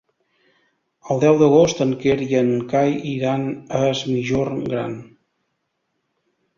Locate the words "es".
3.93-4.05